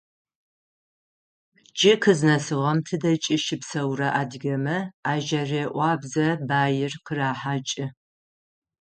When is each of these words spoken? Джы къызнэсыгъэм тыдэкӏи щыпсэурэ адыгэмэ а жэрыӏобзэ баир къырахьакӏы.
Джы 1.77 1.93
къызнэсыгъэм 2.03 2.77
тыдэкӏи 2.85 3.35
щыпсэурэ 3.43 4.07
адыгэмэ 4.21 4.77
а 5.11 5.13
жэрыӏобзэ 5.25 6.27
баир 6.47 6.93
къырахьакӏы. 7.05 7.85